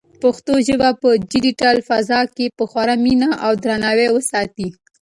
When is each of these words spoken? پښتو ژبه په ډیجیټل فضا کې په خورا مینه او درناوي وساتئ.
پښتو 0.21 0.53
ژبه 0.67 0.89
په 1.01 1.09
ډیجیټل 1.31 1.77
فضا 1.89 2.21
کې 2.35 2.45
په 2.57 2.63
خورا 2.71 2.95
مینه 3.05 3.29
او 3.45 3.51
درناوي 3.63 4.07
وساتئ. 4.11 4.67